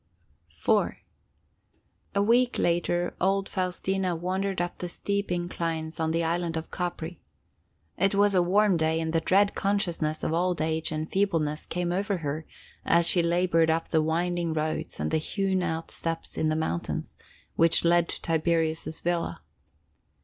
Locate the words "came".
11.67-11.91